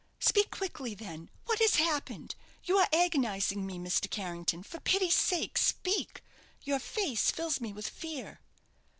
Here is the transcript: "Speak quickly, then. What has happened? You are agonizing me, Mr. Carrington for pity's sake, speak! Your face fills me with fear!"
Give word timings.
"Speak 0.19 0.49
quickly, 0.49 0.95
then. 0.95 1.29
What 1.45 1.59
has 1.59 1.75
happened? 1.75 2.33
You 2.63 2.77
are 2.79 2.87
agonizing 2.91 3.63
me, 3.67 3.77
Mr. 3.77 4.09
Carrington 4.09 4.63
for 4.63 4.79
pity's 4.79 5.13
sake, 5.13 5.59
speak! 5.59 6.23
Your 6.63 6.79
face 6.79 7.29
fills 7.29 7.61
me 7.61 7.71
with 7.71 7.87
fear!" 7.87 8.39